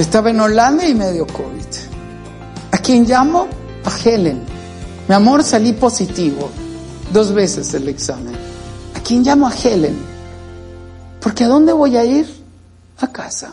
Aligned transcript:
Estaba 0.00 0.30
en 0.30 0.40
Holanda 0.40 0.88
y 0.88 0.94
me 0.94 1.12
dio 1.12 1.26
COVID. 1.26 1.66
¿A 2.72 2.78
quién 2.78 3.04
llamo? 3.04 3.46
A 3.84 3.90
Helen. 3.98 4.40
Mi 5.06 5.14
amor, 5.14 5.42
salí 5.42 5.74
positivo. 5.74 6.48
Dos 7.12 7.34
veces 7.34 7.74
el 7.74 7.86
examen. 7.86 8.34
¿A 8.94 9.00
quién 9.00 9.22
llamo? 9.22 9.46
A 9.46 9.52
Helen. 9.52 9.98
Porque 11.20 11.44
¿a 11.44 11.48
dónde 11.48 11.74
voy 11.74 11.98
a 11.98 12.04
ir? 12.06 12.26
A 12.96 13.08
casa. 13.08 13.52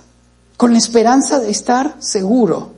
Con 0.55 0.71
la 0.71 0.77
esperanza 0.77 1.41
de 1.41 1.49
estar 1.49 1.97
seguro, 1.99 2.71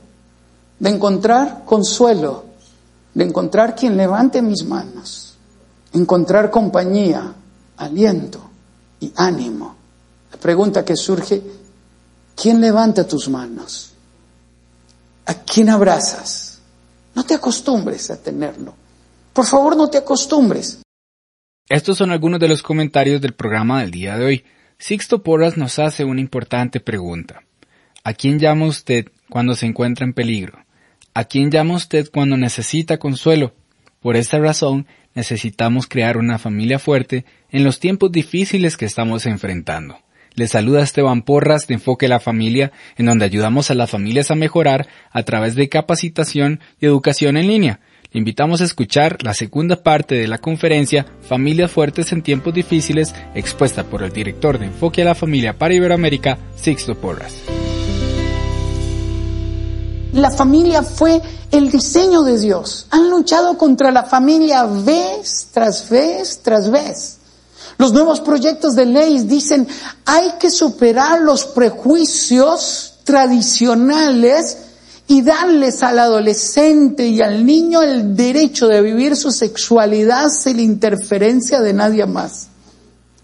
de 0.80 0.90
encontrar 0.90 1.62
consuelo, 1.64 2.46
de 3.14 3.22
encontrar 3.22 3.76
quien 3.76 3.96
levante 3.96 4.42
mis 4.42 4.64
manos, 4.64 5.36
encontrar 5.92 6.50
compañía, 6.50 7.34
aliento 7.76 8.40
y 8.98 9.12
ánimo. 9.14 9.76
La 10.32 10.40
pregunta 10.40 10.84
que 10.84 10.96
surge, 10.96 11.40
¿quién 12.40 12.60
levanta 12.60 13.06
tus 13.06 13.28
manos? 13.28 13.92
¿A 15.26 15.34
quién 15.34 15.68
abrazas? 15.68 16.60
No 17.14 17.24
te 17.24 17.34
acostumbres 17.34 18.10
a 18.10 18.22
tenerlo. 18.22 18.74
Por 19.32 19.46
favor, 19.46 19.76
no 19.76 19.88
te 19.88 19.98
acostumbres. 19.98 20.80
Estos 21.68 21.98
son 21.98 22.10
algunos 22.10 22.40
de 22.40 22.48
los 22.48 22.62
comentarios 22.62 23.20
del 23.20 23.34
programa 23.34 23.80
del 23.80 23.90
día 23.90 24.16
de 24.16 24.24
hoy. 24.24 24.44
Sixto 24.78 25.22
Porras 25.22 25.56
nos 25.56 25.78
hace 25.78 26.04
una 26.04 26.20
importante 26.20 26.80
pregunta. 26.80 27.42
¿A 28.02 28.14
quién 28.14 28.38
llama 28.38 28.66
usted 28.66 29.08
cuando 29.28 29.54
se 29.54 29.66
encuentra 29.66 30.06
en 30.06 30.14
peligro? 30.14 30.64
¿A 31.12 31.24
quién 31.24 31.50
llama 31.50 31.74
usted 31.74 32.10
cuando 32.10 32.36
necesita 32.36 32.98
consuelo? 32.98 33.54
Por 34.00 34.16
esta 34.16 34.38
razón, 34.38 34.86
necesitamos 35.14 35.86
crear 35.86 36.16
una 36.16 36.38
familia 36.38 36.78
fuerte 36.78 37.26
en 37.50 37.64
los 37.64 37.78
tiempos 37.78 38.10
difíciles 38.10 38.76
que 38.76 38.86
estamos 38.86 39.26
enfrentando. 39.26 39.98
Le 40.40 40.48
saluda 40.48 40.80
Esteban 40.80 41.20
Porras 41.20 41.66
de 41.66 41.74
Enfoque 41.74 42.08
la 42.08 42.18
Familia, 42.18 42.72
en 42.96 43.04
donde 43.04 43.26
ayudamos 43.26 43.70
a 43.70 43.74
las 43.74 43.90
familias 43.90 44.30
a 44.30 44.34
mejorar 44.34 44.88
a 45.10 45.22
través 45.22 45.54
de 45.54 45.68
capacitación 45.68 46.60
y 46.80 46.86
educación 46.86 47.36
en 47.36 47.46
línea. 47.46 47.80
Le 48.10 48.20
invitamos 48.20 48.62
a 48.62 48.64
escuchar 48.64 49.22
la 49.22 49.34
segunda 49.34 49.82
parte 49.82 50.14
de 50.14 50.28
la 50.28 50.38
conferencia 50.38 51.04
Familias 51.20 51.70
Fuertes 51.70 52.10
en 52.12 52.22
Tiempos 52.22 52.54
Difíciles, 52.54 53.14
expuesta 53.34 53.84
por 53.84 54.02
el 54.02 54.12
director 54.12 54.58
de 54.58 54.64
Enfoque 54.64 55.02
a 55.02 55.04
la 55.04 55.14
Familia 55.14 55.58
para 55.58 55.74
Iberoamérica, 55.74 56.38
Sixto 56.56 56.94
Porras. 56.94 57.34
La 60.14 60.30
familia 60.30 60.82
fue 60.82 61.20
el 61.50 61.70
diseño 61.70 62.22
de 62.22 62.40
Dios. 62.40 62.86
Han 62.88 63.10
luchado 63.10 63.58
contra 63.58 63.90
la 63.90 64.04
familia 64.04 64.64
vez 64.64 65.48
tras 65.52 65.90
vez 65.90 66.40
tras 66.42 66.70
vez. 66.70 67.19
Los 67.80 67.94
nuevos 67.94 68.20
proyectos 68.20 68.74
de 68.74 68.84
ley 68.84 69.20
dicen 69.20 69.66
hay 70.04 70.32
que 70.38 70.50
superar 70.50 71.22
los 71.22 71.46
prejuicios 71.46 72.96
tradicionales 73.04 74.58
y 75.06 75.22
darles 75.22 75.82
al 75.82 75.98
adolescente 75.98 77.06
y 77.06 77.22
al 77.22 77.46
niño 77.46 77.80
el 77.80 78.14
derecho 78.14 78.68
de 78.68 78.82
vivir 78.82 79.16
su 79.16 79.32
sexualidad 79.32 80.28
sin 80.28 80.58
la 80.58 80.62
interferencia 80.62 81.62
de 81.62 81.72
nadie 81.72 82.04
más. 82.04 82.48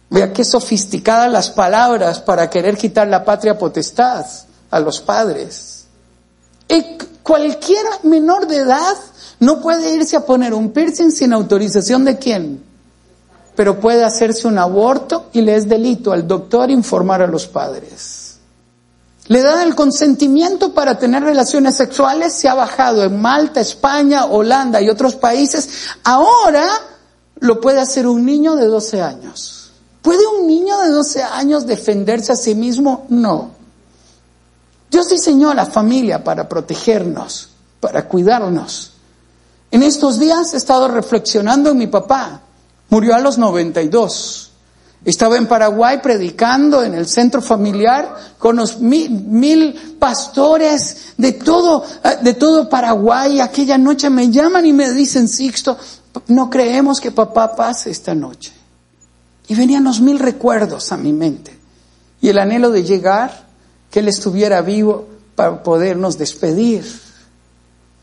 Vea 0.09 0.33
qué 0.33 0.43
sofisticadas 0.43 1.31
las 1.31 1.51
palabras 1.51 2.21
para 2.21 2.49
querer 2.49 2.79
quitar 2.79 3.09
la 3.09 3.27
patria 3.27 3.59
potestad 3.59 4.25
a 4.71 4.81
los 4.81 5.03
padres. 5.03 5.85
Y 6.67 6.83
cualquier 7.23 7.85
menor 8.05 8.47
de 8.47 8.57
edad 8.57 8.97
no 9.39 9.61
puede 9.61 9.95
irse 9.95 10.17
a 10.17 10.25
poner 10.25 10.55
un 10.55 10.71
piercing 10.71 11.11
sin 11.11 11.35
autorización 11.35 12.07
de 12.07 12.17
quién, 12.17 12.66
pero 13.57 13.81
puede 13.81 14.05
hacerse 14.05 14.47
un 14.47 14.59
aborto 14.59 15.27
y 15.33 15.41
le 15.41 15.57
es 15.57 15.69
delito 15.69 16.13
al 16.13 16.29
doctor 16.29 16.71
informar 16.71 17.23
a 17.23 17.27
los 17.27 17.47
padres. 17.47 18.37
Le 19.29 19.43
dan 19.43 19.67
el 19.67 19.75
consentimiento 19.75 20.73
para 20.73 20.99
tener 20.99 21.25
relaciones 21.25 21.77
sexuales, 21.77 22.35
se 22.35 22.49
ha 22.49 22.55
bajado 22.55 23.03
en 23.03 23.21
Malta, 23.21 23.61
España, 23.61 24.27
Holanda 24.27 24.81
y 24.81 24.89
otros 24.89 25.17
países. 25.17 25.89
Ahora 26.05 26.69
lo 27.41 27.61
puede 27.61 27.81
hacer 27.81 28.07
un 28.07 28.25
niño 28.25 28.55
de 28.55 28.67
12 28.67 29.03
años. 29.03 29.73
¿Puede 30.03 30.25
un 30.27 30.47
niño 30.47 30.79
de 30.83 30.91
12 30.91 31.23
años 31.25 31.67
defenderse 31.67 32.33
a 32.33 32.37
sí 32.37 32.55
mismo? 32.55 33.07
No. 33.09 33.51
Dios 34.89 35.09
diseñó 35.09 35.51
a 35.51 35.55
la 35.55 35.67
familia 35.67 36.23
para 36.23 36.49
protegernos, 36.49 37.49
para 37.81 38.07
cuidarnos. 38.07 38.93
En 39.73 39.83
estos 39.83 40.21
días 40.21 40.55
he 40.55 40.59
estado 40.59 40.87
reflexionando 40.87 41.71
en 41.71 41.79
mi 41.79 41.89
papá. 41.89 42.43
Murió 42.89 43.15
a 43.15 43.21
los 43.21 43.39
92. 43.39 44.47
Estaba 45.05 45.37
en 45.37 45.47
Paraguay 45.47 46.01
predicando 46.03 46.83
en 46.83 46.95
el 46.95 47.07
centro 47.07 47.41
familiar 47.41 48.17
con 48.39 48.57
los 48.57 48.81
mil, 48.81 49.97
pastores 50.01 51.15
de 51.17 51.33
todo, 51.33 51.85
de 52.23 52.35
todo 52.35 52.69
Paraguay. 52.69 53.41
Aquella 53.41 53.79
noche 53.79 54.11
me 54.11 54.31
llaman 54.31 54.67
y 54.67 54.73
me 54.73 54.91
dicen, 54.93 55.29
Sixto, 55.29 55.79
no 56.29 56.51
creemos 56.51 57.01
que 57.01 57.13
papá 57.13 57.55
pase 57.55 57.91
esta 57.91 58.15
noche. 58.15 58.53
Y 59.49 59.55
venían 59.55 59.85
los 59.85 60.01
mil 60.01 60.19
recuerdos 60.19 60.91
a 60.91 60.97
mi 60.97 61.13
mente. 61.13 61.57
Y 62.21 62.29
el 62.29 62.39
anhelo 62.39 62.71
de 62.71 62.83
llegar 62.83 63.47
que 63.91 64.01
Él 64.01 64.09
estuviera 64.09 64.61
vivo 64.63 65.07
para 65.37 65.63
podernos 65.63 66.19
despedir. 66.19 66.85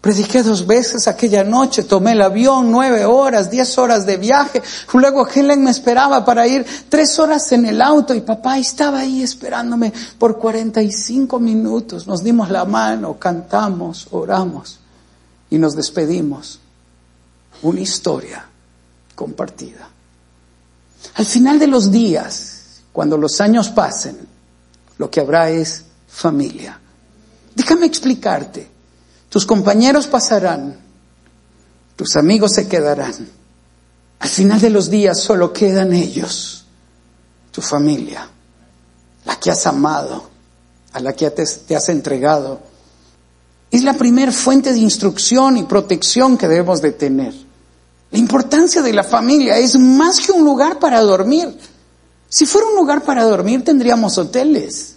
Prediqué 0.04 0.44
dos 0.44 0.68
veces 0.68 1.08
aquella 1.08 1.46
noche, 1.46 1.84
tomé 1.84 2.12
el 2.12 2.22
avión, 2.22 2.70
nueve 2.70 3.06
horas, 3.06 3.50
diez 3.50 3.78
horas 3.78 4.06
de 4.06 4.18
viaje. 4.18 4.62
Luego 4.92 5.26
Helen 5.26 5.64
me 5.64 5.72
esperaba 5.72 6.26
para 6.26 6.46
ir 6.46 6.66
tres 6.90 7.18
horas 7.20 7.50
en 7.54 7.66
el 7.66 7.82
auto 7.82 8.14
y 8.14 8.20
papá 8.20 8.58
estaba 8.58 9.00
ahí 9.00 9.24
esperándome 9.24 9.94
por 10.20 10.38
45 10.38 11.40
minutos. 11.40 12.06
Nos 12.06 12.22
dimos 12.22 12.50
la 12.50 12.66
mano, 12.66 13.18
cantamos, 13.18 14.10
oramos 14.12 14.78
y 15.50 15.58
nos 15.58 15.74
despedimos. 15.74 16.60
Una 17.62 17.80
historia 17.80 18.46
compartida. 19.16 19.88
Al 21.14 21.26
final 21.26 21.58
de 21.58 21.68
los 21.68 21.90
días, 21.90 22.82
cuando 22.92 23.16
los 23.16 23.40
años 23.40 23.70
pasen, 23.70 24.18
lo 24.98 25.10
que 25.10 25.22
habrá 25.22 25.50
es 25.50 25.86
familia. 26.10 26.78
Déjame 27.56 27.86
explicarte. 27.86 28.73
Tus 29.34 29.48
compañeros 29.48 30.06
pasarán, 30.06 30.78
tus 31.96 32.16
amigos 32.18 32.54
se 32.54 32.68
quedarán. 32.68 33.32
Al 34.20 34.30
final 34.30 34.62
de 34.62 34.70
los 34.70 34.92
días 34.92 35.20
solo 35.22 35.52
quedan 35.52 35.92
ellos, 35.92 36.66
tu 37.52 37.60
familia, 37.60 38.30
la 39.26 39.40
que 39.40 39.50
has 39.50 39.66
amado, 39.66 40.30
a 40.92 41.00
la 41.00 41.14
que 41.14 41.32
te, 41.32 41.76
has 41.76 41.90
entregado. 41.90 42.60
Es 43.72 43.84
la 43.84 43.96
primer 43.96 44.32
fuente 44.32 44.72
de 44.72 44.78
instrucción 44.78 45.58
y 45.58 45.64
protección 45.64 46.38
que 46.38 46.48
debemos 46.48 46.80
de 46.84 46.92
tener. 46.92 47.34
La 48.12 48.20
importancia 48.20 48.84
de 48.84 48.94
la 48.94 49.04
familia 49.04 49.58
es 49.58 49.80
más 49.80 50.20
que 50.20 50.32
un 50.32 50.46
lugar 50.46 50.78
para 50.78 51.02
dormir. 51.02 51.58
Si 52.30 52.46
fuera 52.46 52.68
un 52.68 52.76
lugar 52.76 53.02
para 53.02 53.24
dormir, 53.24 53.64
tendríamos 53.64 54.16
hoteles. 54.20 54.93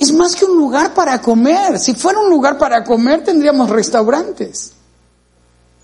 Es 0.00 0.12
más 0.14 0.34
que 0.34 0.46
un 0.46 0.56
lugar 0.56 0.94
para 0.94 1.20
comer. 1.20 1.78
Si 1.78 1.94
fuera 1.94 2.18
un 2.18 2.30
lugar 2.30 2.56
para 2.56 2.82
comer, 2.82 3.22
tendríamos 3.22 3.68
restaurantes. 3.68 4.72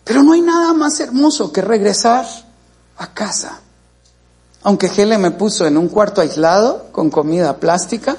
Pero 0.05 0.23
no 0.23 0.33
hay 0.33 0.41
nada 0.41 0.73
más 0.73 0.99
hermoso 1.01 1.53
que 1.53 1.61
regresar 1.61 2.25
a 2.97 3.13
casa. 3.13 3.61
aunque 4.63 4.89
Gele 4.89 5.19
me 5.19 5.31
puso 5.31 5.67
en 5.67 5.77
un 5.77 5.89
cuarto 5.89 6.23
aislado 6.23 6.87
con 6.93 7.11
comida 7.11 7.59
plástica. 7.59 8.17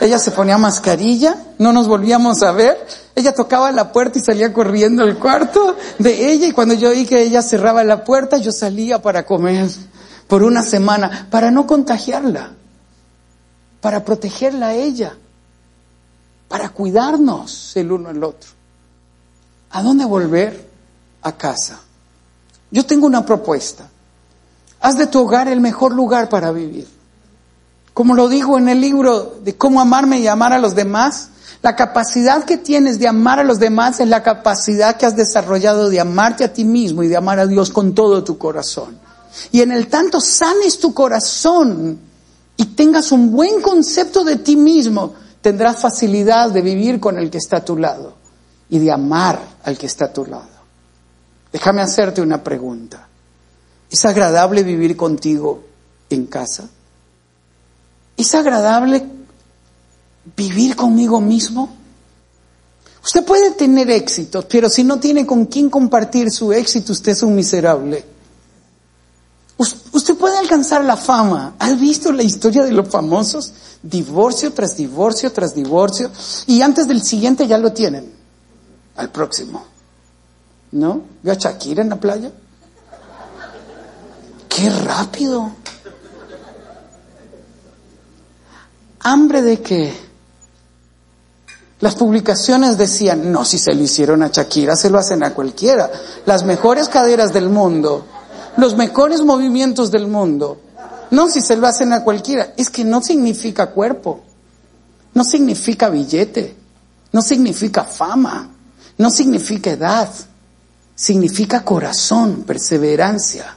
Ella 0.00 0.18
se 0.18 0.32
ponía 0.32 0.58
mascarilla, 0.58 1.36
no 1.58 1.72
nos 1.72 1.86
volvíamos 1.86 2.42
a 2.42 2.50
ver. 2.50 2.84
Ella 3.14 3.32
tocaba 3.32 3.70
la 3.70 3.92
puerta 3.92 4.18
y 4.18 4.22
salía 4.22 4.52
corriendo 4.52 5.04
al 5.04 5.16
cuarto 5.18 5.76
de 5.98 6.32
ella 6.32 6.48
y 6.48 6.52
cuando 6.52 6.74
yo 6.74 6.90
vi 6.90 7.06
que 7.06 7.22
ella 7.22 7.40
cerraba 7.40 7.84
la 7.84 8.02
puerta, 8.02 8.36
yo 8.38 8.50
salía 8.50 9.00
para 9.00 9.24
comer 9.24 9.70
por 10.26 10.42
una 10.42 10.62
semana, 10.62 11.28
para 11.30 11.50
no 11.50 11.66
contagiarla, 11.66 12.52
para 13.80 14.04
protegerla 14.04 14.68
a 14.68 14.74
ella, 14.74 15.16
para 16.48 16.68
cuidarnos 16.70 17.76
el 17.76 17.92
uno 17.92 18.08
al 18.08 18.22
otro. 18.22 18.50
¿A 19.70 19.82
dónde 19.82 20.04
volver? 20.04 20.68
A 21.22 21.32
casa. 21.32 21.80
Yo 22.70 22.84
tengo 22.84 23.06
una 23.06 23.24
propuesta. 23.24 23.88
Haz 24.80 24.96
de 24.96 25.06
tu 25.06 25.20
hogar 25.20 25.48
el 25.48 25.60
mejor 25.60 25.92
lugar 25.92 26.28
para 26.28 26.50
vivir. 26.50 26.88
Como 27.92 28.14
lo 28.14 28.28
digo 28.28 28.58
en 28.58 28.68
el 28.68 28.80
libro 28.80 29.38
de 29.42 29.56
cómo 29.56 29.80
amarme 29.80 30.20
y 30.20 30.26
amar 30.26 30.52
a 30.52 30.58
los 30.58 30.74
demás, 30.74 31.28
la 31.62 31.76
capacidad 31.76 32.44
que 32.44 32.56
tienes 32.56 32.98
de 32.98 33.08
amar 33.08 33.38
a 33.38 33.44
los 33.44 33.58
demás 33.58 34.00
es 34.00 34.08
la 34.08 34.22
capacidad 34.22 34.96
que 34.96 35.04
has 35.04 35.16
desarrollado 35.16 35.90
de 35.90 36.00
amarte 36.00 36.44
a 36.44 36.52
ti 36.52 36.64
mismo 36.64 37.02
y 37.02 37.08
de 37.08 37.16
amar 37.16 37.38
a 37.38 37.46
Dios 37.46 37.70
con 37.70 37.94
todo 37.94 38.24
tu 38.24 38.38
corazón. 38.38 38.98
Y 39.52 39.60
en 39.60 39.70
el 39.70 39.88
tanto 39.88 40.20
sanes 40.20 40.78
tu 40.78 40.94
corazón 40.94 42.09
y 42.60 42.66
tengas 42.66 43.10
un 43.10 43.32
buen 43.32 43.62
concepto 43.62 44.22
de 44.22 44.36
ti 44.36 44.54
mismo, 44.54 45.14
tendrás 45.40 45.80
facilidad 45.80 46.50
de 46.50 46.60
vivir 46.60 47.00
con 47.00 47.18
el 47.18 47.30
que 47.30 47.38
está 47.38 47.56
a 47.56 47.64
tu 47.64 47.74
lado 47.74 48.12
y 48.68 48.78
de 48.78 48.92
amar 48.92 49.40
al 49.64 49.78
que 49.78 49.86
está 49.86 50.04
a 50.04 50.12
tu 50.12 50.26
lado. 50.26 50.60
Déjame 51.50 51.80
hacerte 51.80 52.20
una 52.20 52.44
pregunta. 52.44 53.08
¿Es 53.90 54.04
agradable 54.04 54.62
vivir 54.62 54.94
contigo 54.94 55.64
en 56.10 56.26
casa? 56.26 56.68
¿Es 58.14 58.34
agradable 58.34 59.06
vivir 60.36 60.76
conmigo 60.76 61.18
mismo? 61.18 61.74
Usted 63.02 63.24
puede 63.24 63.52
tener 63.52 63.90
éxito, 63.90 64.46
pero 64.46 64.68
si 64.68 64.84
no 64.84 65.00
tiene 65.00 65.24
con 65.24 65.46
quién 65.46 65.70
compartir 65.70 66.30
su 66.30 66.52
éxito, 66.52 66.92
usted 66.92 67.12
es 67.12 67.22
un 67.22 67.34
miserable. 67.34 68.04
Usted 70.00 70.16
puede 70.16 70.38
alcanzar 70.38 70.82
la 70.82 70.96
fama. 70.96 71.56
¿Has 71.58 71.78
visto 71.78 72.10
la 72.10 72.22
historia 72.22 72.64
de 72.64 72.72
los 72.72 72.88
famosos? 72.88 73.52
Divorcio 73.82 74.50
tras 74.54 74.74
divorcio 74.74 75.30
tras 75.30 75.54
divorcio. 75.54 76.10
Y 76.46 76.62
antes 76.62 76.88
del 76.88 77.02
siguiente 77.02 77.46
ya 77.46 77.58
lo 77.58 77.74
tienen. 77.74 78.10
Al 78.96 79.10
próximo. 79.10 79.62
¿No? 80.72 81.02
¿Vio 81.22 81.32
a 81.34 81.36
Shakira 81.36 81.82
en 81.82 81.90
la 81.90 81.96
playa? 81.96 82.32
¡Qué 84.48 84.70
rápido! 84.70 85.50
¿Hambre 89.00 89.42
de 89.42 89.60
qué? 89.60 89.94
Las 91.80 91.94
publicaciones 91.94 92.78
decían, 92.78 93.30
no, 93.30 93.44
si 93.44 93.58
se 93.58 93.74
lo 93.74 93.82
hicieron 93.82 94.22
a 94.22 94.28
Shakira, 94.28 94.76
se 94.76 94.88
lo 94.88 94.98
hacen 94.98 95.22
a 95.24 95.34
cualquiera. 95.34 95.90
Las 96.24 96.44
mejores 96.44 96.88
caderas 96.88 97.34
del 97.34 97.50
mundo, 97.50 98.06
los 98.60 98.76
mejores 98.76 99.22
movimientos 99.22 99.90
del 99.90 100.06
mundo. 100.06 100.60
No, 101.10 101.28
si 101.28 101.40
se 101.40 101.56
lo 101.56 101.66
hacen 101.66 101.92
a 101.92 102.04
cualquiera. 102.04 102.54
Es 102.56 102.70
que 102.70 102.84
no 102.84 103.02
significa 103.02 103.70
cuerpo, 103.70 104.20
no 105.14 105.24
significa 105.24 105.88
billete, 105.88 106.54
no 107.12 107.22
significa 107.22 107.84
fama, 107.84 108.50
no 108.98 109.10
significa 109.10 109.70
edad, 109.70 110.08
significa 110.94 111.64
corazón, 111.64 112.44
perseverancia, 112.46 113.56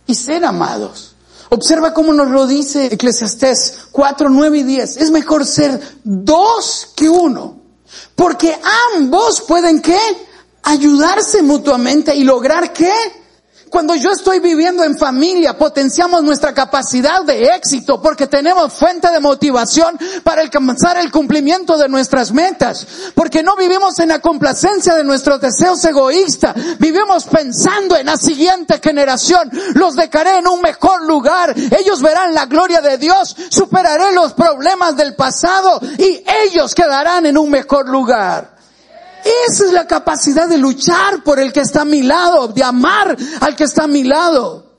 y 0.06 0.14
ser 0.14 0.44
amados. 0.44 1.14
Observa 1.50 1.94
cómo 1.94 2.12
nos 2.12 2.30
lo 2.30 2.46
dice 2.46 2.86
Eclesiastés 2.86 3.86
4, 3.92 4.28
9 4.28 4.58
y 4.58 4.62
10. 4.64 4.96
Es 4.96 5.10
mejor 5.10 5.46
ser 5.46 5.80
dos 6.02 6.88
que 6.96 7.08
uno, 7.08 7.58
porque 8.16 8.58
ambos 8.96 9.42
pueden 9.42 9.80
qué? 9.80 9.98
Ayudarse 10.62 11.42
mutuamente 11.42 12.14
y 12.16 12.24
lograr 12.24 12.72
qué? 12.72 12.92
Cuando 13.74 13.96
yo 13.96 14.12
estoy 14.12 14.38
viviendo 14.38 14.84
en 14.84 14.96
familia, 14.96 15.58
potenciamos 15.58 16.22
nuestra 16.22 16.54
capacidad 16.54 17.24
de 17.24 17.46
éxito 17.56 18.00
porque 18.00 18.28
tenemos 18.28 18.72
fuente 18.72 19.10
de 19.10 19.18
motivación 19.18 19.98
para 20.22 20.42
alcanzar 20.42 20.96
el 20.98 21.10
cumplimiento 21.10 21.76
de 21.76 21.88
nuestras 21.88 22.30
metas. 22.30 22.86
Porque 23.16 23.42
no 23.42 23.56
vivimos 23.56 23.98
en 23.98 24.10
la 24.10 24.20
complacencia 24.20 24.94
de 24.94 25.02
nuestros 25.02 25.40
deseos 25.40 25.84
egoístas. 25.84 26.54
Vivimos 26.78 27.24
pensando 27.24 27.96
en 27.96 28.06
la 28.06 28.16
siguiente 28.16 28.78
generación. 28.80 29.50
Los 29.74 29.96
dejaré 29.96 30.38
en 30.38 30.46
un 30.46 30.60
mejor 30.60 31.02
lugar. 31.02 31.52
Ellos 31.76 32.00
verán 32.00 32.32
la 32.32 32.46
gloria 32.46 32.80
de 32.80 32.96
Dios. 32.96 33.34
Superaré 33.50 34.12
los 34.12 34.34
problemas 34.34 34.96
del 34.96 35.16
pasado 35.16 35.80
y 35.98 36.22
ellos 36.44 36.76
quedarán 36.76 37.26
en 37.26 37.36
un 37.36 37.50
mejor 37.50 37.88
lugar. 37.88 38.53
Esa 39.24 39.64
es 39.64 39.72
la 39.72 39.86
capacidad 39.86 40.48
de 40.48 40.58
luchar 40.58 41.24
por 41.24 41.40
el 41.40 41.52
que 41.52 41.60
está 41.60 41.82
a 41.82 41.86
mi 41.86 42.02
lado, 42.02 42.48
de 42.48 42.62
amar 42.62 43.16
al 43.40 43.56
que 43.56 43.64
está 43.64 43.84
a 43.84 43.88
mi 43.88 44.04
lado. 44.04 44.72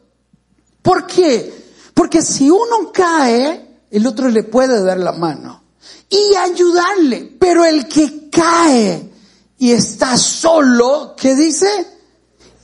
¿Por 0.81 1.07
qué? 1.07 1.65
Porque 1.93 2.21
si 2.21 2.49
uno 2.49 2.91
cae, 2.93 3.81
el 3.89 4.05
otro 4.05 4.29
le 4.29 4.43
puede 4.43 4.83
dar 4.83 4.99
la 4.99 5.13
mano 5.13 5.63
y 6.09 6.35
ayudarle. 6.35 7.35
Pero 7.39 7.65
el 7.65 7.87
que 7.87 8.29
cae 8.29 9.11
y 9.57 9.71
está 9.71 10.17
solo, 10.17 11.15
¿qué 11.17 11.35
dice? 11.35 11.67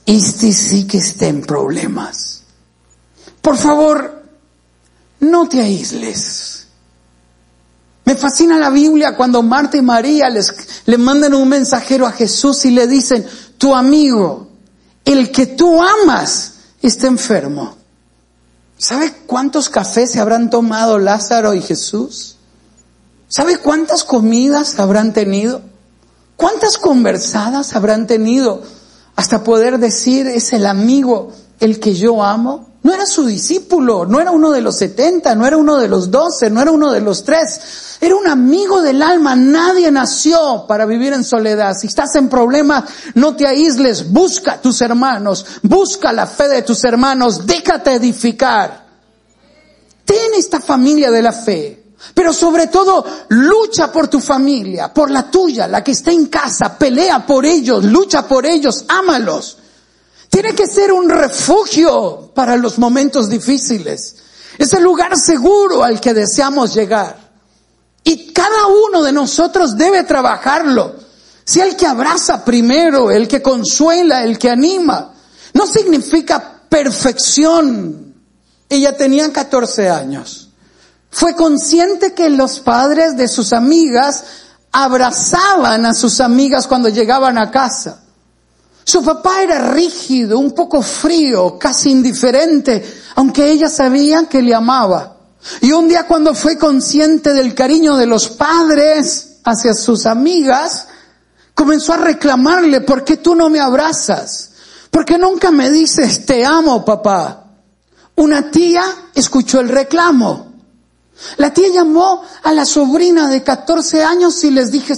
Este 0.06 0.52
sí 0.52 0.86
que 0.86 0.98
está 0.98 1.26
en 1.26 1.42
problemas. 1.42 2.42
Por 3.40 3.56
favor, 3.56 4.22
no 5.20 5.48
te 5.48 5.60
aísles. 5.60 6.61
Me 8.04 8.16
fascina 8.16 8.58
la 8.58 8.70
Biblia 8.70 9.16
cuando 9.16 9.42
Marta 9.42 9.76
y 9.76 9.82
María 9.82 10.28
les, 10.28 10.52
le 10.86 10.98
mandan 10.98 11.34
un 11.34 11.48
mensajero 11.48 12.06
a 12.06 12.12
Jesús 12.12 12.64
y 12.64 12.70
le 12.70 12.86
dicen, 12.86 13.24
tu 13.58 13.74
amigo, 13.74 14.48
el 15.04 15.30
que 15.30 15.46
tú 15.46 15.80
amas, 15.80 16.54
está 16.82 17.06
enfermo. 17.06 17.76
¿Sabe 18.76 19.12
cuántos 19.26 19.68
cafés 19.68 20.10
se 20.10 20.20
habrán 20.20 20.50
tomado 20.50 20.98
Lázaro 20.98 21.54
y 21.54 21.62
Jesús? 21.62 22.36
¿Sabe 23.28 23.58
cuántas 23.58 24.02
comidas 24.02 24.80
habrán 24.80 25.12
tenido? 25.12 25.62
¿Cuántas 26.36 26.78
conversadas 26.78 27.76
habrán 27.76 28.08
tenido 28.08 28.62
hasta 29.14 29.44
poder 29.44 29.78
decir 29.78 30.26
es 30.26 30.52
el 30.52 30.66
amigo 30.66 31.32
el 31.60 31.78
que 31.78 31.94
yo 31.94 32.24
amo? 32.24 32.71
No 32.82 32.92
era 32.92 33.06
su 33.06 33.24
discípulo, 33.24 34.06
no 34.06 34.20
era 34.20 34.32
uno 34.32 34.50
de 34.50 34.60
los 34.60 34.76
setenta, 34.76 35.36
no 35.36 35.46
era 35.46 35.56
uno 35.56 35.78
de 35.78 35.86
los 35.86 36.10
doce, 36.10 36.50
no 36.50 36.60
era 36.60 36.72
uno 36.72 36.90
de 36.90 37.00
los 37.00 37.22
tres. 37.22 37.98
Era 38.00 38.16
un 38.16 38.26
amigo 38.26 38.82
del 38.82 39.02
alma. 39.02 39.36
Nadie 39.36 39.92
nació 39.92 40.66
para 40.66 40.84
vivir 40.84 41.12
en 41.12 41.22
soledad. 41.22 41.74
Si 41.80 41.86
estás 41.86 42.16
en 42.16 42.28
problemas, 42.28 42.84
no 43.14 43.36
te 43.36 43.46
aísles. 43.46 44.10
Busca 44.10 44.54
a 44.54 44.60
tus 44.60 44.80
hermanos. 44.80 45.46
Busca 45.62 46.12
la 46.12 46.26
fe 46.26 46.48
de 46.48 46.62
tus 46.62 46.82
hermanos. 46.82 47.46
Déjate 47.46 47.92
edificar. 47.92 48.84
Ten 50.04 50.34
esta 50.36 50.58
familia 50.58 51.12
de 51.12 51.22
la 51.22 51.32
fe. 51.32 51.82
Pero 52.14 52.32
sobre 52.32 52.66
todo, 52.66 53.06
lucha 53.28 53.92
por 53.92 54.08
tu 54.08 54.18
familia, 54.18 54.92
por 54.92 55.08
la 55.08 55.30
tuya, 55.30 55.68
la 55.68 55.84
que 55.84 55.92
está 55.92 56.10
en 56.10 56.26
casa, 56.26 56.76
pelea 56.76 57.24
por 57.24 57.46
ellos, 57.46 57.84
lucha 57.84 58.26
por 58.26 58.44
ellos, 58.44 58.84
ámalos. 58.88 59.58
Tiene 60.32 60.54
que 60.54 60.66
ser 60.66 60.90
un 60.90 61.10
refugio 61.10 62.30
para 62.34 62.56
los 62.56 62.78
momentos 62.78 63.28
difíciles. 63.28 64.16
Es 64.56 64.72
el 64.72 64.82
lugar 64.82 65.14
seguro 65.18 65.84
al 65.84 66.00
que 66.00 66.14
deseamos 66.14 66.72
llegar. 66.72 67.14
Y 68.02 68.32
cada 68.32 68.66
uno 68.66 69.02
de 69.02 69.12
nosotros 69.12 69.76
debe 69.76 70.04
trabajarlo. 70.04 70.96
Si 71.44 71.60
el 71.60 71.76
que 71.76 71.86
abraza 71.86 72.42
primero, 72.46 73.10
el 73.10 73.28
que 73.28 73.42
consuela, 73.42 74.24
el 74.24 74.38
que 74.38 74.48
anima, 74.48 75.12
no 75.52 75.66
significa 75.66 76.62
perfección. 76.66 78.14
Ella 78.70 78.96
tenía 78.96 79.30
14 79.30 79.90
años. 79.90 80.48
Fue 81.10 81.36
consciente 81.36 82.14
que 82.14 82.30
los 82.30 82.58
padres 82.60 83.18
de 83.18 83.28
sus 83.28 83.52
amigas 83.52 84.24
abrazaban 84.72 85.84
a 85.84 85.92
sus 85.92 86.20
amigas 86.20 86.66
cuando 86.66 86.88
llegaban 86.88 87.36
a 87.36 87.50
casa. 87.50 88.01
Su 88.84 89.02
papá 89.02 89.42
era 89.42 89.72
rígido, 89.72 90.38
un 90.38 90.52
poco 90.52 90.82
frío, 90.82 91.58
casi 91.58 91.90
indiferente, 91.90 92.84
aunque 93.14 93.50
ella 93.50 93.68
sabía 93.68 94.26
que 94.28 94.42
le 94.42 94.54
amaba. 94.54 95.16
Y 95.60 95.72
un 95.72 95.88
día 95.88 96.06
cuando 96.06 96.34
fue 96.34 96.58
consciente 96.58 97.32
del 97.32 97.54
cariño 97.54 97.96
de 97.96 98.06
los 98.06 98.28
padres 98.28 99.38
hacia 99.44 99.74
sus 99.74 100.06
amigas, 100.06 100.86
comenzó 101.54 101.94
a 101.94 101.98
reclamarle, 101.98 102.80
¿por 102.80 103.04
qué 103.04 103.16
tú 103.16 103.34
no 103.34 103.50
me 103.50 103.60
abrazas? 103.60 104.50
¿Por 104.90 105.04
qué 105.04 105.18
nunca 105.18 105.50
me 105.50 105.70
dices, 105.70 106.26
te 106.26 106.44
amo, 106.44 106.84
papá? 106.84 107.46
Una 108.16 108.50
tía 108.50 108.84
escuchó 109.14 109.60
el 109.60 109.68
reclamo. 109.68 110.52
La 111.36 111.52
tía 111.52 111.68
llamó 111.68 112.22
a 112.42 112.52
la 112.52 112.64
sobrina 112.64 113.28
de 113.28 113.42
14 113.42 114.04
años 114.04 114.42
y 114.44 114.50
les 114.50 114.70
dije, 114.70 114.94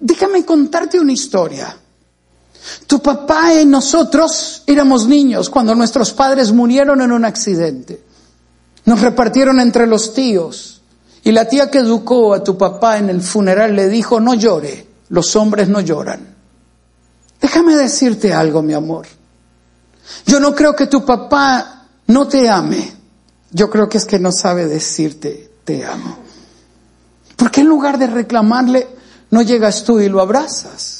déjame 0.00 0.44
contarte 0.44 0.98
una 0.98 1.12
historia. 1.12 1.76
Tu 2.86 3.00
papá 3.00 3.54
y 3.54 3.66
nosotros 3.66 4.62
éramos 4.66 5.06
niños 5.06 5.50
cuando 5.50 5.74
nuestros 5.74 6.12
padres 6.12 6.52
murieron 6.52 7.00
en 7.00 7.12
un 7.12 7.24
accidente. 7.24 8.02
Nos 8.84 9.00
repartieron 9.00 9.60
entre 9.60 9.86
los 9.86 10.14
tíos. 10.14 10.80
Y 11.24 11.32
la 11.32 11.46
tía 11.46 11.70
que 11.70 11.78
educó 11.78 12.34
a 12.34 12.42
tu 12.42 12.56
papá 12.56 12.98
en 12.98 13.10
el 13.10 13.20
funeral 13.20 13.76
le 13.76 13.88
dijo, 13.88 14.20
no 14.20 14.34
llore, 14.34 14.86
los 15.10 15.36
hombres 15.36 15.68
no 15.68 15.80
lloran. 15.80 16.34
Déjame 17.40 17.74
decirte 17.74 18.32
algo, 18.32 18.62
mi 18.62 18.72
amor. 18.72 19.06
Yo 20.26 20.40
no 20.40 20.54
creo 20.54 20.74
que 20.74 20.86
tu 20.86 21.04
papá 21.04 21.86
no 22.06 22.26
te 22.26 22.48
ame. 22.48 22.92
Yo 23.50 23.68
creo 23.68 23.88
que 23.88 23.98
es 23.98 24.04
que 24.04 24.18
no 24.18 24.32
sabe 24.32 24.66
decirte 24.66 25.48
te 25.68 25.84
amo. 25.84 26.16
¿Por 27.36 27.50
qué 27.50 27.60
en 27.60 27.66
lugar 27.66 27.98
de 27.98 28.06
reclamarle, 28.06 28.88
no 29.30 29.42
llegas 29.42 29.84
tú 29.84 30.00
y 30.00 30.08
lo 30.08 30.22
abrazas? 30.22 30.97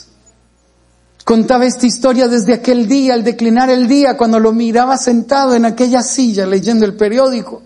Contaba 1.29 1.67
esta 1.67 1.87
historia 1.87 2.27
desde 2.27 2.55
aquel 2.55 2.89
día, 2.89 3.13
al 3.13 3.23
declinar 3.23 3.69
el 3.69 3.87
día, 3.87 4.17
cuando 4.17 4.41
lo 4.41 4.51
miraba 4.51 4.97
sentado 4.97 5.55
en 5.55 5.67
aquella 5.67 6.03
silla 6.03 6.47
leyendo 6.47 6.87
el 6.87 6.97
periódico. 6.97 7.61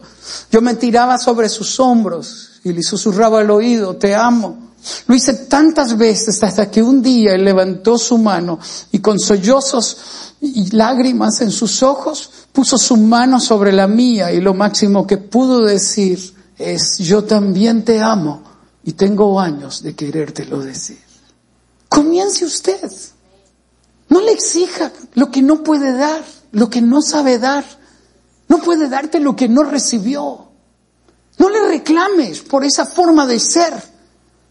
Yo 0.50 0.60
me 0.60 0.74
tiraba 0.74 1.16
sobre 1.16 1.48
sus 1.48 1.78
hombros 1.78 2.60
y 2.64 2.72
le 2.72 2.82
susurraba 2.82 3.38
al 3.38 3.52
oído, 3.52 3.94
te 3.94 4.16
amo. 4.16 4.72
Lo 5.06 5.14
hice 5.14 5.34
tantas 5.34 5.96
veces 5.96 6.42
hasta 6.42 6.72
que 6.72 6.82
un 6.82 7.02
día 7.02 7.36
él 7.36 7.44
levantó 7.44 7.98
su 7.98 8.18
mano 8.18 8.58
y 8.90 8.98
con 8.98 9.20
sollozos 9.20 9.96
y 10.40 10.74
lágrimas 10.74 11.40
en 11.40 11.52
sus 11.52 11.84
ojos 11.84 12.30
puso 12.50 12.76
su 12.76 12.96
mano 12.96 13.38
sobre 13.38 13.70
la 13.70 13.86
mía 13.86 14.32
y 14.32 14.40
lo 14.40 14.54
máximo 14.54 15.06
que 15.06 15.18
pudo 15.18 15.60
decir 15.60 16.18
es, 16.58 16.98
yo 16.98 17.22
también 17.22 17.84
te 17.84 18.00
amo 18.00 18.42
y 18.82 18.94
tengo 18.94 19.38
años 19.38 19.84
de 19.84 19.94
querértelo 19.94 20.58
decir. 20.58 20.98
Comience 21.88 22.44
usted. 22.44 22.90
No 24.12 24.20
le 24.20 24.32
exija 24.32 24.92
lo 25.14 25.30
que 25.30 25.40
no 25.40 25.64
puede 25.64 25.94
dar, 25.94 26.22
lo 26.50 26.68
que 26.68 26.82
no 26.82 27.00
sabe 27.00 27.38
dar. 27.38 27.64
No 28.46 28.58
puede 28.58 28.90
darte 28.90 29.18
lo 29.20 29.34
que 29.34 29.48
no 29.48 29.62
recibió. 29.62 30.48
No 31.38 31.48
le 31.48 31.66
reclames 31.66 32.40
por 32.40 32.62
esa 32.62 32.84
forma 32.84 33.26
de 33.26 33.40
ser. 33.40 33.72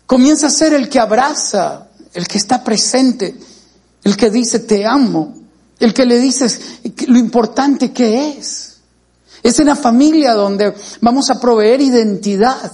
Comienza 0.08 0.48
a 0.48 0.50
ser 0.50 0.74
el 0.74 0.89
que 0.89 1.00
abraza, 1.00 1.89
el 2.12 2.27
que 2.27 2.39
está 2.39 2.63
presente, 2.63 3.36
el 4.03 4.18
que 4.18 4.32
dice 4.32 4.62
te 4.62 4.84
amo, 4.84 5.38
el 5.80 5.94
que 5.94 6.08
le 6.08 6.18
dices 6.18 6.80
lo 7.06 7.20
importante 7.20 7.94
que 7.94 8.30
es. 8.30 8.77
Es 9.44 9.60
en 9.60 9.68
la 9.68 9.75
familia 9.75 10.34
donde 10.34 10.74
vamos 11.01 11.30
a 11.30 11.39
proveer 11.39 11.82
identidad. 11.82 12.72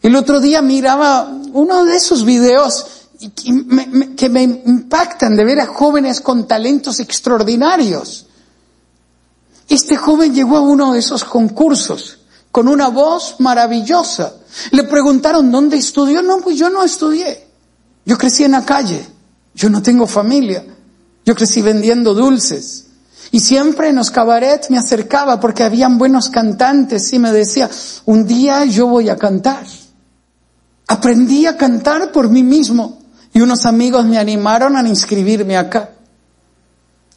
El 0.00 0.16
otro 0.16 0.40
día 0.40 0.62
miraba 0.62 1.30
uno 1.52 1.84
de 1.84 1.96
esos 1.96 2.24
videos 2.24 3.01
que 3.30 4.28
me 4.28 4.42
impactan 4.42 5.36
de 5.36 5.44
ver 5.44 5.60
a 5.60 5.66
jóvenes 5.66 6.20
con 6.20 6.46
talentos 6.46 7.00
extraordinarios. 7.00 8.26
Este 9.68 9.96
joven 9.96 10.34
llegó 10.34 10.56
a 10.56 10.60
uno 10.60 10.92
de 10.92 10.98
esos 10.98 11.24
concursos 11.24 12.18
con 12.50 12.68
una 12.68 12.88
voz 12.88 13.36
maravillosa. 13.38 14.34
Le 14.70 14.84
preguntaron, 14.84 15.50
¿dónde 15.50 15.78
estudió? 15.78 16.22
No, 16.22 16.38
pues 16.38 16.58
yo 16.58 16.68
no 16.68 16.84
estudié. 16.84 17.46
Yo 18.04 18.18
crecí 18.18 18.44
en 18.44 18.52
la 18.52 18.64
calle. 18.64 19.04
Yo 19.54 19.70
no 19.70 19.82
tengo 19.82 20.06
familia. 20.06 20.64
Yo 21.24 21.34
crecí 21.34 21.62
vendiendo 21.62 22.14
dulces. 22.14 22.86
Y 23.30 23.40
siempre 23.40 23.88
en 23.88 23.96
los 23.96 24.10
cabarets 24.10 24.70
me 24.70 24.76
acercaba 24.76 25.40
porque 25.40 25.62
habían 25.62 25.96
buenos 25.96 26.28
cantantes 26.28 27.10
y 27.14 27.18
me 27.18 27.32
decía, 27.32 27.70
un 28.04 28.26
día 28.26 28.66
yo 28.66 28.86
voy 28.86 29.08
a 29.08 29.16
cantar. 29.16 29.64
Aprendí 30.86 31.46
a 31.46 31.56
cantar 31.56 32.12
por 32.12 32.28
mí 32.28 32.42
mismo. 32.42 33.01
Y 33.34 33.40
unos 33.40 33.66
amigos 33.66 34.04
me 34.04 34.18
animaron 34.18 34.76
a 34.76 34.86
inscribirme 34.86 35.56
acá. 35.56 35.90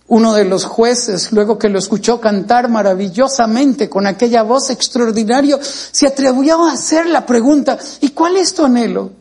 Uno 0.07 0.33
de 0.33 0.45
los 0.45 0.65
jueces, 0.65 1.31
luego 1.31 1.57
que 1.57 1.67
lo 1.67 1.79
escuchó 1.79 2.21
cantar 2.21 2.69
maravillosamente 2.69 3.89
con 3.89 4.05
aquella 4.05 4.43
voz 4.43 4.69
extraordinaria, 4.69 5.59
se 5.61 6.07
atrevió 6.07 6.63
a 6.63 6.73
hacer 6.73 7.07
la 7.07 7.25
pregunta, 7.25 7.77
¿y 8.01 8.09
cuál 8.09 8.37
es 8.37 8.53
tu 8.53 8.63
anhelo? 8.63 9.11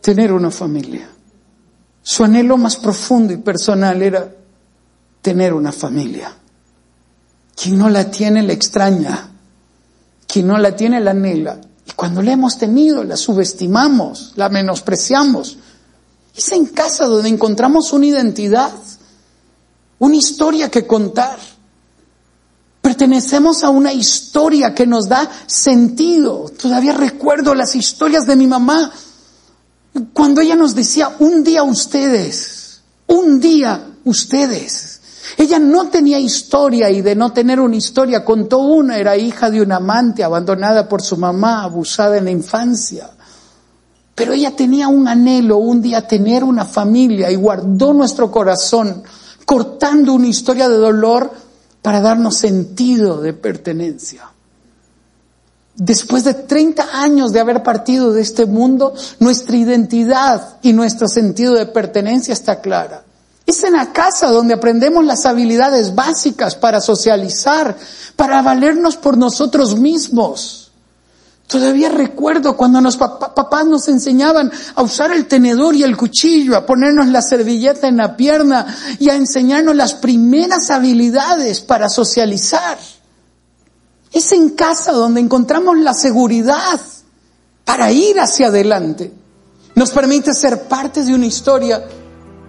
Tener 0.00 0.32
una 0.32 0.50
familia. 0.50 1.08
Su 2.02 2.24
anhelo 2.24 2.56
más 2.56 2.76
profundo 2.76 3.34
y 3.34 3.36
personal 3.36 4.00
era 4.00 4.32
tener 5.20 5.52
una 5.52 5.72
familia. 5.72 6.32
Quien 7.54 7.76
no 7.76 7.90
la 7.90 8.10
tiene 8.10 8.42
la 8.42 8.54
extraña, 8.54 9.28
quien 10.26 10.46
no 10.46 10.56
la 10.56 10.74
tiene 10.74 11.00
la 11.00 11.10
anhela. 11.10 11.60
Y 11.86 11.92
cuando 11.92 12.22
la 12.22 12.32
hemos 12.32 12.56
tenido, 12.56 13.04
la 13.04 13.16
subestimamos, 13.16 14.32
la 14.36 14.48
menospreciamos. 14.48 15.58
Es 16.38 16.52
en 16.52 16.66
casa 16.66 17.06
donde 17.06 17.28
encontramos 17.28 17.92
una 17.92 18.06
identidad, 18.06 18.70
una 19.98 20.14
historia 20.14 20.70
que 20.70 20.86
contar. 20.86 21.36
Pertenecemos 22.80 23.64
a 23.64 23.70
una 23.70 23.92
historia 23.92 24.72
que 24.72 24.86
nos 24.86 25.08
da 25.08 25.28
sentido. 25.48 26.48
Todavía 26.56 26.92
recuerdo 26.92 27.56
las 27.56 27.74
historias 27.74 28.24
de 28.24 28.36
mi 28.36 28.46
mamá 28.46 28.92
cuando 30.12 30.40
ella 30.40 30.54
nos 30.54 30.76
decía, 30.76 31.16
un 31.18 31.42
día 31.42 31.64
ustedes, 31.64 32.82
un 33.08 33.40
día 33.40 33.94
ustedes. 34.04 35.00
Ella 35.38 35.58
no 35.58 35.88
tenía 35.88 36.20
historia 36.20 36.88
y 36.88 37.02
de 37.02 37.16
no 37.16 37.32
tener 37.32 37.58
una 37.58 37.74
historia 37.74 38.24
contó 38.24 38.58
una, 38.58 38.96
era 38.96 39.16
hija 39.16 39.50
de 39.50 39.60
un 39.60 39.72
amante 39.72 40.22
abandonada 40.22 40.88
por 40.88 41.02
su 41.02 41.16
mamá, 41.16 41.64
abusada 41.64 42.16
en 42.16 42.26
la 42.26 42.30
infancia. 42.30 43.10
Pero 44.18 44.32
ella 44.32 44.56
tenía 44.56 44.88
un 44.88 45.06
anhelo, 45.06 45.58
un 45.58 45.80
día 45.80 46.06
tener 46.06 46.42
una 46.42 46.64
familia 46.64 47.30
y 47.30 47.36
guardó 47.36 47.94
nuestro 47.94 48.32
corazón, 48.32 49.04
cortando 49.46 50.12
una 50.12 50.26
historia 50.26 50.68
de 50.68 50.76
dolor 50.76 51.30
para 51.80 52.00
darnos 52.00 52.36
sentido 52.36 53.20
de 53.20 53.32
pertenencia. 53.32 54.28
Después 55.76 56.24
de 56.24 56.34
30 56.34 57.00
años 57.00 57.32
de 57.32 57.38
haber 57.38 57.62
partido 57.62 58.12
de 58.12 58.20
este 58.20 58.46
mundo, 58.46 58.92
nuestra 59.20 59.56
identidad 59.56 60.58
y 60.62 60.72
nuestro 60.72 61.06
sentido 61.06 61.54
de 61.54 61.66
pertenencia 61.66 62.34
está 62.34 62.60
clara. 62.60 63.04
Es 63.46 63.62
en 63.62 63.74
la 63.74 63.92
casa 63.92 64.26
donde 64.30 64.54
aprendemos 64.54 65.04
las 65.04 65.24
habilidades 65.24 65.94
básicas 65.94 66.56
para 66.56 66.80
socializar, 66.80 67.76
para 68.16 68.42
valernos 68.42 68.96
por 68.96 69.16
nosotros 69.16 69.78
mismos. 69.78 70.67
Todavía 71.48 71.88
recuerdo 71.88 72.58
cuando 72.58 72.78
los 72.82 72.98
papás 72.98 73.64
nos 73.64 73.88
enseñaban 73.88 74.52
a 74.74 74.82
usar 74.82 75.12
el 75.12 75.26
tenedor 75.26 75.74
y 75.74 75.82
el 75.82 75.96
cuchillo, 75.96 76.54
a 76.54 76.66
ponernos 76.66 77.08
la 77.08 77.22
servilleta 77.22 77.88
en 77.88 77.96
la 77.96 78.18
pierna 78.18 78.66
y 78.98 79.08
a 79.08 79.16
enseñarnos 79.16 79.74
las 79.74 79.94
primeras 79.94 80.70
habilidades 80.70 81.62
para 81.62 81.88
socializar. 81.88 82.76
Es 84.12 84.30
en 84.32 84.50
casa 84.50 84.92
donde 84.92 85.22
encontramos 85.22 85.78
la 85.78 85.94
seguridad 85.94 86.80
para 87.64 87.90
ir 87.92 88.20
hacia 88.20 88.48
adelante. 88.48 89.10
Nos 89.74 89.90
permite 89.90 90.34
ser 90.34 90.64
parte 90.64 91.02
de 91.02 91.14
una 91.14 91.24
historia 91.24 91.82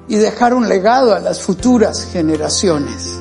y 0.10 0.18
dejar 0.18 0.54
un 0.54 0.68
legado 0.68 1.16
a 1.16 1.22
las 1.22 1.40
futuras 1.40 2.06
generaciones. 2.12 3.18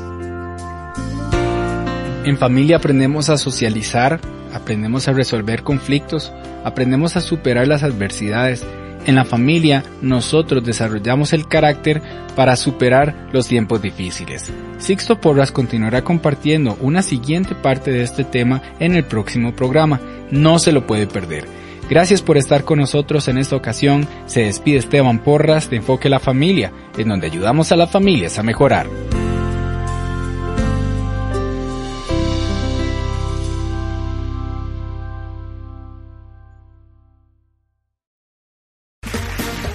En 2.25 2.37
familia 2.37 2.79
aprendemos 2.79 3.29
a 3.29 3.39
socializar 3.39 4.21
aprendemos 4.53 5.09
a 5.09 5.13
resolver 5.13 5.63
conflictos, 5.63 6.33
aprendemos 6.65 7.17
a 7.17 7.21
superar 7.21 7.69
las 7.69 7.83
adversidades. 7.83 8.65
En 9.07 9.15
la 9.15 9.25
familia 9.25 9.85
nosotros 10.03 10.65
desarrollamos 10.65 11.33
el 11.33 11.49
carácter 11.49 12.03
para 12.37 12.57
superar 12.57 13.29
los 13.33 13.47
tiempos 13.49 13.81
difíciles. 13.81 14.51
Sixto 14.79 15.21
Porras 15.21 15.53
continuará 15.53 16.03
compartiendo 16.03 16.77
una 16.81 17.03
siguiente 17.03 17.55
parte 17.55 17.91
de 17.91 18.03
este 18.03 18.25
tema 18.25 18.63
en 18.81 18.95
el 18.97 19.05
próximo 19.05 19.55
programa. 19.55 20.01
No 20.31 20.59
se 20.59 20.73
lo 20.73 20.87
puede 20.87 21.07
perder. 21.07 21.47
Gracias 21.89 22.21
por 22.21 22.37
estar 22.37 22.65
con 22.65 22.81
nosotros 22.81 23.29
en 23.29 23.39
esta 23.39 23.57
ocasión. 23.57 24.07
Se 24.27 24.43
despide 24.43 24.77
Esteban 24.77 25.21
Porras 25.21 25.71
de 25.71 25.77
Enfoque 25.77 26.11
la 26.11 26.21
Familia, 26.21 26.71
en 26.99 27.09
donde 27.09 27.29
ayudamos 27.29 27.73
a 27.73 27.77
las 27.77 27.91
familias 27.91 28.39
a 28.39 28.43
mejorar. 28.43 28.87